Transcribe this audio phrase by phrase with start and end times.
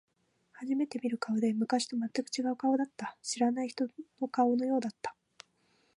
[0.53, 3.15] 初めて見る顔で、昔と全く違う顔だった。
[3.21, 3.85] 知らない人
[4.19, 5.15] の顔のようだった。